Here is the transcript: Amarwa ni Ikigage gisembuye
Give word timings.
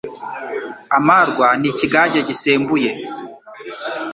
Amarwa 0.97 1.47
ni 1.59 1.67
Ikigage 1.71 2.19
gisembuye 2.27 2.91